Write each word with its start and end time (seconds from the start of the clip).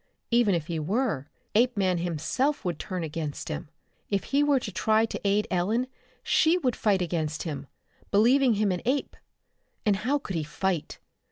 Even 0.31 0.55
if 0.55 0.65
he 0.65 0.79
were, 0.79 1.27
Apeman 1.53 1.99
himself 1.99 2.65
would 2.65 2.79
turn 2.79 3.03
against 3.03 3.49
him. 3.49 3.69
If 4.09 4.23
he 4.23 4.41
were 4.41 4.59
to 4.59 4.71
try 4.71 5.05
to 5.05 5.21
aid 5.23 5.45
Ellen 5.51 5.85
she 6.23 6.57
would 6.57 6.75
fight 6.75 7.03
against 7.03 7.43
him, 7.43 7.67
believing 8.09 8.55
him 8.55 8.71
an 8.71 8.81
ape. 8.85 9.15
And 9.85 9.97
how 9.97 10.17
could 10.17 10.35
he 10.35 10.43
fight? 10.43 10.97